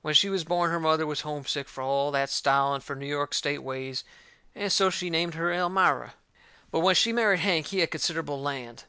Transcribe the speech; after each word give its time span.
When 0.00 0.14
she 0.14 0.28
was 0.30 0.44
born 0.44 0.70
her 0.70 0.78
mother 0.78 1.06
was 1.08 1.22
homesick 1.22 1.68
fur 1.68 1.82
all 1.82 2.12
that 2.12 2.30
style 2.30 2.72
and 2.72 2.84
fur 2.84 3.02
York 3.02 3.34
State 3.34 3.64
ways, 3.64 4.04
and 4.54 4.70
so 4.70 4.90
she 4.90 5.10
named 5.10 5.34
her 5.34 5.52
Elmira. 5.52 6.14
But 6.70 6.78
when 6.86 6.94
she 6.94 7.12
married 7.12 7.40
Hank, 7.40 7.66
he 7.66 7.80
had 7.80 7.90
considerable 7.90 8.40
land. 8.40 8.84